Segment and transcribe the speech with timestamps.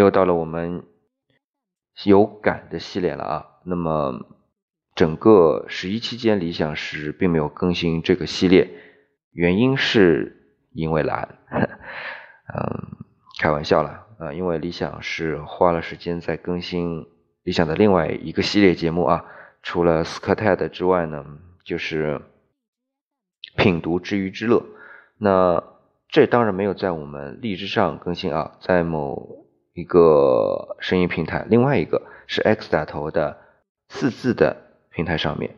[0.00, 0.84] 又到了我们
[2.04, 3.46] 有感的系列了啊。
[3.64, 4.26] 那么
[4.94, 8.70] 整个十一期间，理想是并没有更新这个系列，
[9.32, 11.38] 原因是因为懒。
[11.50, 12.96] 嗯，
[13.40, 17.06] 开玩笑了啊，因为理想是花了时间在更新
[17.42, 19.24] 理想的另外一个系列节目啊。
[19.62, 21.24] 除了斯科泰的之外呢，
[21.64, 22.20] 就是
[23.56, 24.64] 品读之余之乐。
[25.18, 25.64] 那
[26.08, 29.45] 这当然没有在我们荔枝上更新啊，在某
[29.76, 33.36] 一个声音平台，另外一个是 X 打头的
[33.90, 34.56] 四字的
[34.90, 35.54] 平台上面。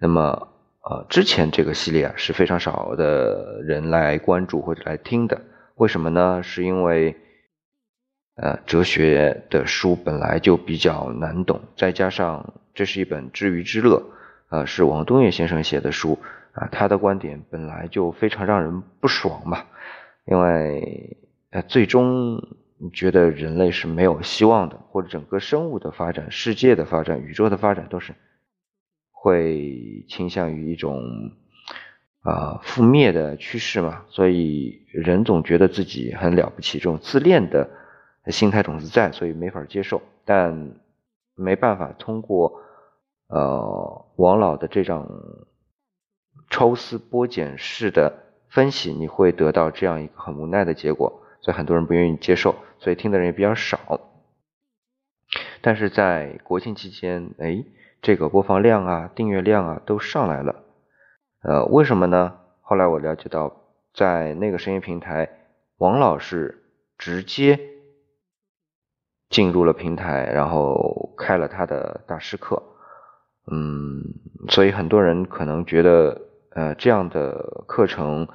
[0.00, 0.48] 那么
[0.82, 5.40] 呃，之前这个系列啊是非常少的人来关注或者来听的，
[5.76, 6.42] 为什么呢？
[6.42, 7.14] 是因为
[8.34, 12.54] 呃哲学的书本来就比较难懂，再加上。
[12.72, 14.02] 这是一本知鱼之乐，
[14.48, 16.18] 呃，是王东岳先生写的书
[16.52, 19.64] 啊，他的观点本来就非常让人不爽嘛，
[20.24, 21.16] 因为
[21.50, 22.42] 呃，最终
[22.80, 28.14] 你觉得人类是没有希望的，或者整个生物的发展、世界的发展、宇宙的发展都是
[29.10, 30.98] 会倾向于一种
[32.22, 37.68] 啊覆灭的趋势嘛，所以人总觉得自己很了不起，这种自恋的
[38.28, 40.72] 心态总是在，所以没法接受，但
[41.34, 42.62] 没办法通过。
[43.32, 45.06] 呃，王老的这种
[46.50, 48.12] 抽丝剥茧式的
[48.48, 54.00] 分析，你会得到这样一个很无奈的结果，所以很多人不愿意接受，所以听的人也比较少。
[55.62, 57.64] 但是在国庆期间，哎，
[58.02, 60.64] 这个播放量啊、订阅量啊都上来了。
[61.42, 62.38] 呃，为什么呢？
[62.62, 63.56] 后来我了解到，
[63.94, 65.28] 在那个声音平台，
[65.78, 66.62] 王老师
[66.98, 67.58] 直接
[69.28, 72.62] 进入了平台，然后开了他的大师课。
[73.50, 74.02] 嗯，
[74.48, 76.20] 所以很多人可能觉得，
[76.50, 78.28] 呃，这样的课程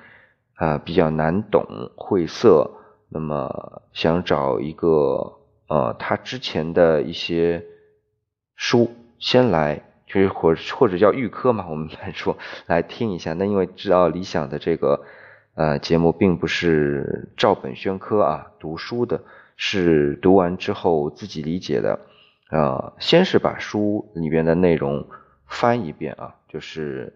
[0.56, 2.72] 啊比较难懂、晦涩，
[3.10, 7.64] 那么想找一个呃他之前的一些
[8.56, 12.38] 书先来，就是或或者叫预科嘛，我们来说
[12.68, 13.34] 来听一下。
[13.34, 15.04] 那因为知道理想的这个
[15.56, 19.22] 呃节目并不是照本宣科啊，读书的
[19.56, 22.00] 是读完之后自己理解的。
[22.52, 25.08] 呃，先是把书里边的内容
[25.48, 27.14] 翻一遍啊，就是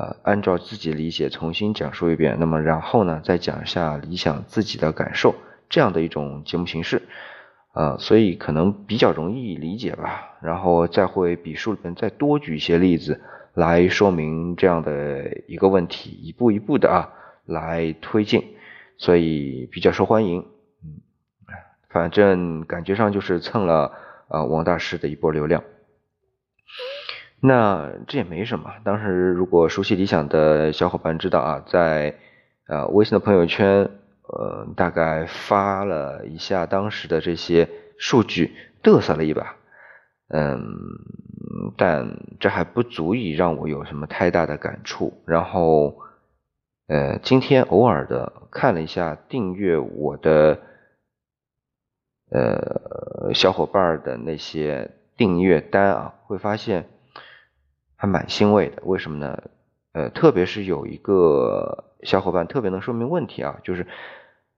[0.00, 5.34] 呃按照自己理解重新讲述一遍，那么然后呢再讲一下理想自己的感受，
[5.68, 7.02] 这样的一种节目形式，
[7.74, 10.38] 呃，所以可能比较容易理解吧。
[10.40, 13.20] 然后再会比书里面再多举一些例子
[13.52, 17.12] 来说明这样的一个问题，一步一步的啊
[17.44, 18.42] 来推进，
[18.96, 20.46] 所以比较受欢迎。
[20.82, 21.02] 嗯，
[21.90, 23.92] 反正感觉上就是蹭了。
[24.30, 25.64] 啊，王大师的一波流量，
[27.40, 28.70] 那这也没什么。
[28.84, 32.14] 当时如果熟悉理想的小伙伴知道啊，在
[32.66, 33.90] 呃微信的朋友圈，
[34.28, 37.68] 呃大概发了一下当时的这些
[37.98, 39.56] 数据，嘚瑟了一把，
[40.28, 40.66] 嗯，
[41.76, 45.22] 但这还不足以让我有什么太大的感触。
[45.26, 45.96] 然后，
[46.88, 50.60] 呃，今天偶尔的看了一下订阅我的。
[52.32, 56.86] 呃，小伙伴的那些订阅单啊，会发现
[58.00, 58.82] 还蛮欣慰的。
[58.84, 59.42] 为什么呢？
[59.92, 63.86] 呃，特别是有一个小伙伴特别能说明问题啊，就是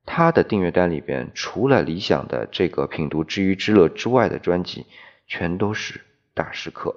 [0.06, 4.86] 他的订阅单里边，除了理想的这个品读之余之乐之外的专辑，
[5.26, 6.00] 全都是
[6.34, 6.94] 大师课。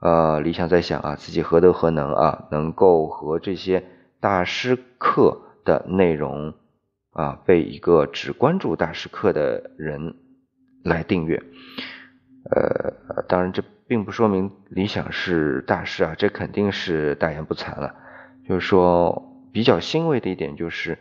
[0.00, 3.84] 呃，理想在想啊，自己何德何能啊，能够和这些
[4.20, 6.54] 大师课的内容。
[7.12, 10.16] 啊，被一个只关注大师课的人
[10.84, 11.42] 来订阅，
[12.50, 17.94] 呃，当然这并不说明理想是大师啊，这肯定是大言不惭了。
[18.48, 20.98] 就是说，比较欣慰的一点就是，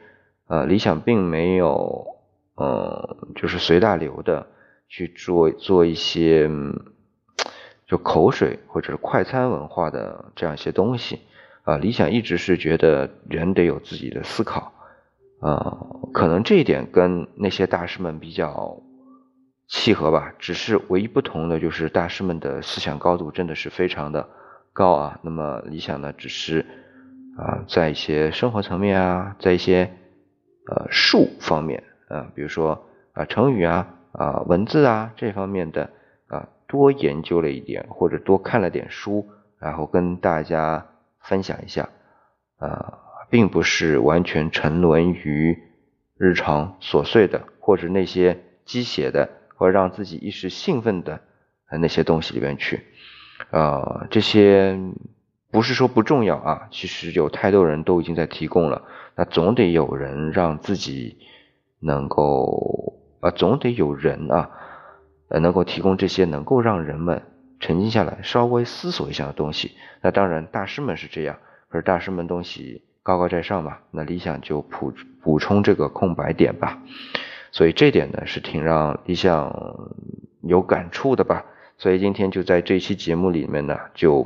[0.47, 2.05] 呃，理想并没有，
[2.55, 4.47] 呃，就是随大流的
[4.87, 6.49] 去做做一些
[7.87, 11.21] 就口水或者是快餐文化的这样一些东西
[11.63, 11.77] 啊。
[11.77, 14.73] 理想一直是觉得人得有自己的思考。
[15.41, 18.81] 呃，可能这一点跟那些大师们比较
[19.67, 20.33] 契合吧。
[20.39, 24.29] 只是唯一不同的就是大师们的思想高度真的是非常的
[24.73, 25.19] 高啊。
[25.21, 26.65] 那么理想呢，只是
[27.37, 29.91] 啊，在一些生活层面啊，在一些
[30.67, 35.89] 呃术方面啊，比如说啊成语啊啊文字啊这方面的
[36.27, 39.27] 啊多研究了一点，或者多看了点书，
[39.59, 40.87] 然后跟大家
[41.21, 41.89] 分享一下
[42.57, 42.99] 啊。
[43.27, 45.57] 并不是完全沉沦于
[46.15, 51.21] 日常琐碎的，或者那些鸡血的，或者让自己一时兴奋的
[51.79, 52.83] 那些东西里面去。
[53.51, 54.79] 啊，这些
[55.51, 58.83] 不是说不重要啊，其实有太多人都已经在提供了。
[59.15, 61.17] 那总得有人让自己
[61.79, 64.51] 能够啊，总得有人啊，
[65.29, 67.23] 能够提供这些能够让人们
[67.59, 69.71] 沉静下来、稍微思索一下的东西。
[70.01, 71.37] 那当然，大师们是这样，
[71.69, 76.81] 可是大师们东西高高在上嘛，那理想就补补充这个空白点吧。
[77.55, 79.95] 所以这点呢，是挺让李想
[80.41, 81.45] 有感触的吧。
[81.77, 84.25] 所以今天就在这期节目里面呢，就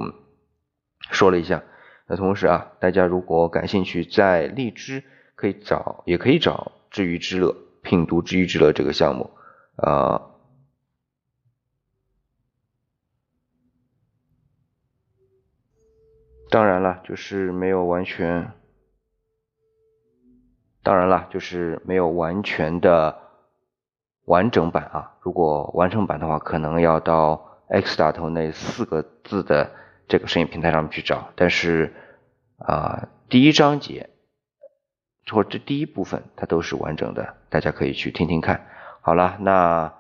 [1.12, 1.64] 说了一下。
[2.08, 5.04] 那同时啊，大家如果感兴趣，在荔枝
[5.36, 9.30] 可以找，也可以找“知鱼之乐”品读“知鱼之乐”这个项目
[9.76, 10.24] 啊。
[16.50, 18.54] 当然了，就是没有完全，
[20.90, 23.16] 当然了，就是没有完全的
[24.26, 25.12] 完整版啊。
[25.22, 29.70] 如果完整版的话，可能要到 X 打头那四个字的。
[30.08, 31.94] 这个声音平台上面去找，但是
[32.58, 34.10] 啊，第一章节
[35.32, 38.66] 或者这第一部分它都是完整的，大家可以去听听看。
[39.02, 39.94] 好了，那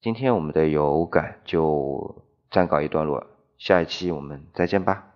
[0.00, 2.22] 今天我们的有感就
[2.52, 3.26] 暂告一段落，
[3.58, 5.09] 下一期我们再见吧。